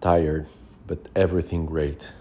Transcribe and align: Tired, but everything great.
Tired, 0.00 0.46
but 0.86 0.98
everything 1.14 1.66
great. 1.66 2.12